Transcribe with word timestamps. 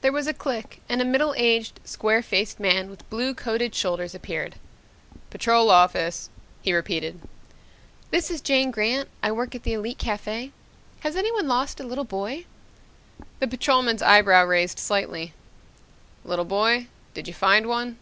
There 0.00 0.10
was 0.10 0.26
a 0.26 0.34
click 0.34 0.80
and 0.88 1.00
a 1.00 1.04
middle 1.04 1.34
aged, 1.36 1.78
square 1.84 2.20
faced 2.20 2.58
man 2.58 2.90
with 2.90 3.08
blue 3.08 3.32
coated 3.32 3.76
shoulders 3.76 4.12
appeared. 4.12 4.56
"Patrol 5.30 5.70
Office," 5.70 6.30
he 6.62 6.72
repeated. 6.74 7.20
"This 8.10 8.28
is 8.28 8.40
Jane 8.40 8.72
Grant. 8.72 9.08
I 9.22 9.30
work 9.30 9.54
at 9.54 9.62
the 9.62 9.74
Elite 9.74 9.98
Cafe. 9.98 10.50
Has 11.02 11.14
anyone 11.14 11.46
lost 11.46 11.78
a 11.78 11.84
little 11.86 12.02
boy?" 12.02 12.44
The 13.38 13.46
patrolman's 13.46 14.02
eyebrows 14.02 14.48
raised 14.48 14.80
slightly. 14.80 15.32
"Little 16.24 16.44
boy? 16.44 16.88
Did 17.14 17.28
you 17.28 17.34
find 17.34 17.68
one?" 17.68 17.98